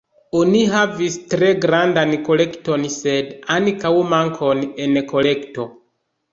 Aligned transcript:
Oni 0.37 0.61
havis 0.69 1.17
tre 1.33 1.49
grandan 1.65 2.15
kolekton 2.31 2.89
sed 2.95 3.31
ankaŭ 3.59 3.95
mankon 4.17 4.67
en 4.89 5.01
kolekto. 5.15 5.71